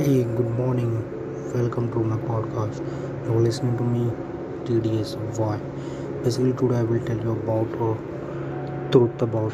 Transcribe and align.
Hey, 0.00 0.24
good 0.24 0.50
morning. 0.58 0.92
Welcome 1.54 1.92
to 1.92 2.02
my 2.02 2.16
podcast. 2.28 2.78
You're 3.26 3.40
listening 3.46 3.76
to 3.76 3.82
me, 3.84 4.04
TDS. 4.64 5.10
Why? 5.38 5.58
Basically, 6.22 6.54
today 6.54 6.76
I 6.76 6.84
will 6.84 7.02
tell 7.08 7.18
you 7.18 7.32
about 7.32 7.74
a 7.86 8.90
truth 8.92 9.20
about 9.20 9.52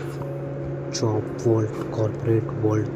job 0.92 1.24
world, 1.40 1.90
corporate 1.90 2.52
world, 2.66 2.86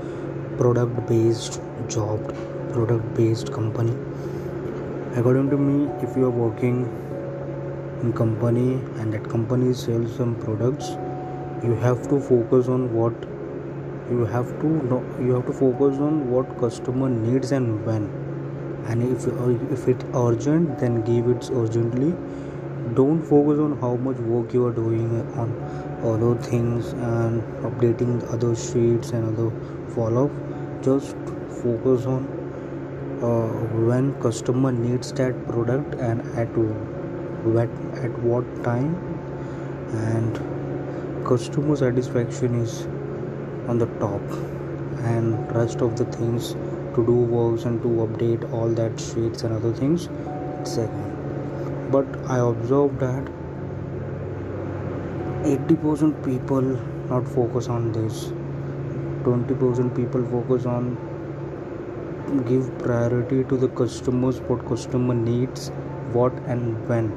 product-based 0.59 1.61
job, 1.89 2.33
product-based 2.73 3.53
company. 3.53 3.97
According 5.17 5.51
to 5.51 5.57
me, 5.57 5.91
if 6.05 6.17
you 6.17 6.27
are 6.27 6.37
working 6.45 6.79
in 8.01 8.13
company 8.13 8.75
and 9.01 9.13
that 9.13 9.29
company 9.29 9.75
sells 9.75 10.15
some 10.15 10.37
products, 10.37 10.91
you 11.65 11.75
have 11.75 12.09
to 12.11 12.21
focus 12.21 12.69
on 12.69 12.95
what 12.95 13.13
you 14.11 14.27
have 14.27 14.49
to 14.61 14.69
know 14.91 15.03
you 15.21 15.35
have 15.35 15.47
to 15.47 15.53
focus 15.53 15.99
on 15.99 16.31
what 16.31 16.59
customer 16.61 17.09
needs 17.09 17.53
and 17.53 17.85
when. 17.87 18.09
And 18.87 19.03
if 19.03 19.27
if 19.79 19.89
it's 19.89 20.05
urgent 20.15 20.79
then 20.79 21.03
give 21.03 21.29
it 21.29 21.51
urgently. 21.53 22.15
Don't 22.95 23.23
focus 23.23 23.59
on 23.61 23.79
how 23.81 23.95
much 23.97 24.17
work 24.19 24.53
you 24.55 24.67
are 24.67 24.73
doing 24.73 25.11
on 25.43 25.51
other 26.13 26.35
things 26.43 26.93
and 26.93 27.43
updating 27.69 28.15
other 28.33 28.55
sheets 28.57 29.11
and 29.11 29.29
other 29.33 29.51
follow 29.95 30.25
up 30.25 30.83
just 30.83 31.15
focus 31.63 32.07
on 32.07 32.25
uh, 33.23 33.49
when 33.89 34.15
customer 34.23 34.73
needs 34.73 35.13
that 35.13 35.47
product 35.47 35.95
and 35.95 36.23
at 36.39 36.49
what 37.45 37.69
at 38.05 38.19
what 38.21 38.65
time. 38.65 38.95
And 39.93 40.41
customer 41.27 41.77
satisfaction 41.77 42.55
is 42.63 42.87
on 43.69 43.79
the 43.79 43.87
top 44.05 44.21
and 45.15 45.57
rest 45.57 45.81
of 45.81 45.97
the 45.97 46.05
things 46.17 46.55
to 46.95 47.05
do 47.07 47.19
works 47.37 47.65
and 47.65 47.83
to 47.83 47.89
update 48.07 48.53
all 48.53 48.69
that 48.69 48.99
sheets 49.09 49.43
and 49.45 49.55
other 49.55 49.73
things 49.73 50.09
second 50.65 51.91
but 51.91 52.07
i 52.29 52.39
observed 52.39 52.99
that 53.01 53.31
80% 55.43 56.23
people 56.23 56.61
not 57.09 57.27
focus 57.27 57.69
on 57.69 57.93
this. 57.93 58.27
20% 59.25 59.97
people 59.97 60.23
focus 60.27 60.67
on 60.67 60.99
give 62.47 62.67
priority 62.79 63.43
to 63.45 63.57
the 63.57 63.69
customers 63.69 64.41
what 64.43 64.65
customer 64.69 65.15
needs 65.15 65.71
what 66.13 66.35
and 66.47 66.87
when. 66.89 67.09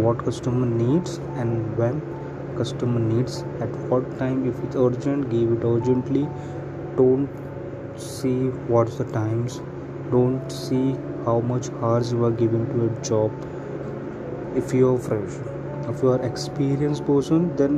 What 0.00 0.24
customer 0.24 0.64
needs 0.64 1.18
and 1.34 1.76
when 1.76 2.00
customer 2.56 3.00
needs 3.00 3.42
at 3.60 3.68
what 3.90 4.18
time. 4.18 4.48
If 4.48 4.62
it's 4.64 4.76
urgent 4.76 5.30
give 5.30 5.52
it 5.52 5.64
urgently. 5.64 6.28
Don't 6.96 7.28
see 7.96 8.48
what's 8.74 8.96
the 8.96 9.04
times. 9.04 9.60
Don't 10.10 10.50
see 10.50 10.96
how 11.24 11.40
much 11.40 11.70
hours 11.82 12.12
you 12.12 12.24
are 12.24 12.30
giving 12.30 12.66
to 12.74 12.86
a 12.86 13.02
job. 13.02 13.32
If 14.56 14.74
you 14.74 14.94
are 14.94 14.98
fresh 14.98 15.40
if 15.90 16.02
you 16.02 16.10
are 16.10 16.22
experienced 16.26 17.04
person 17.06 17.54
then 17.56 17.76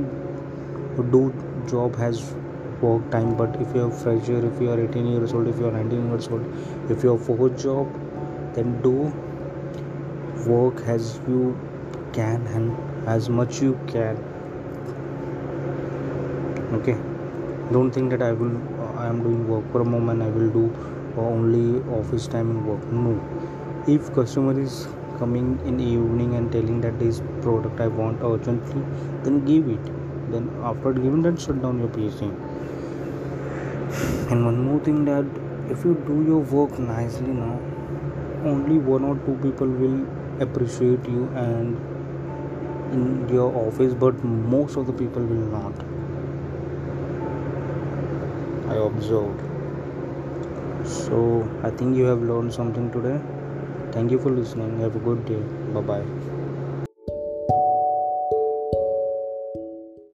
do 1.11 1.23
job 1.69 1.97
has 1.97 2.23
work 2.81 3.11
time. 3.11 3.37
But 3.37 3.61
if 3.61 3.75
you 3.75 3.87
are 3.87 3.91
fresher 3.91 4.45
if 4.47 4.61
you 4.61 4.71
are 4.71 4.81
18 4.81 5.07
years 5.07 5.33
old 5.33 5.49
if 5.49 5.59
you 5.59 5.69
are 5.69 5.73
19 5.73 6.09
years 6.11 6.29
old 6.29 6.91
if 6.91 7.03
you 7.03 7.15
are 7.15 7.19
for 7.19 7.49
job 7.51 7.89
then 8.55 8.81
do 8.83 9.13
work 10.47 10.81
as 10.87 11.21
you 11.29 11.57
can 12.13 12.47
and 12.49 13.09
as 13.09 13.29
much 13.29 13.63
you 13.63 13.79
can 13.87 14.17
okay. 16.79 16.97
Don't 17.73 17.91
think 17.91 18.11
that 18.11 18.23
i 18.23 18.33
will 18.33 18.57
i 18.99 19.07
am 19.07 19.23
doing 19.23 19.49
work 19.49 19.71
from 19.73 19.93
home 19.93 20.09
and 20.09 20.23
i 20.23 20.29
will 20.29 20.51
do 20.51 20.65
only 21.17 21.81
office 22.01 22.27
timing 22.27 22.67
work. 22.67 22.85
No. 22.93 23.21
If 23.87 24.13
customer 24.15 24.59
is 24.61 24.87
coming 25.19 25.59
in 25.67 25.79
evening 25.81 26.35
and 26.37 26.51
telling 26.51 26.81
that 26.81 26.99
this 26.99 27.21
product 27.43 27.81
i 27.81 27.87
want 27.87 28.23
urgently 28.23 28.83
then 29.25 29.45
give 29.45 29.69
it. 29.69 29.93
Then 30.31 30.51
after 30.63 30.93
giving 30.93 31.23
that 31.23 31.41
shut 31.41 31.63
down 31.63 31.79
your 31.79 31.89
pc 31.89 32.33
and 34.31 34.45
one 34.47 34.59
more 34.67 34.81
thing 34.81 35.05
that 35.05 35.27
if 35.71 35.85
you 35.85 35.95
do 36.07 36.15
your 36.27 36.41
work 36.57 36.79
nicely 36.79 37.33
now 37.39 37.59
only 38.53 38.79
one 38.79 39.05
or 39.05 39.17
two 39.27 39.35
people 39.43 39.67
will 39.83 39.99
appreciate 40.45 41.09
you 41.15 41.25
and 41.43 41.77
in 42.93 43.29
your 43.29 43.51
office 43.67 43.93
but 43.95 44.25
most 44.25 44.77
of 44.77 44.87
the 44.87 44.93
people 44.93 45.23
will 45.33 45.47
not 45.57 45.85
I 48.73 48.77
observed. 48.77 49.41
So 50.85 51.49
I 51.63 51.71
think 51.71 51.97
you 51.97 52.05
have 52.05 52.23
learned 52.23 52.53
something 52.53 52.91
today. 52.91 53.21
Thank 53.93 54.11
you 54.11 54.19
for 54.19 54.31
listening. 54.31 54.79
Have 54.81 54.97
a 54.97 55.01
good 55.11 55.25
day. 55.27 55.43
Bye 55.75 55.81
bye. 55.93 56.42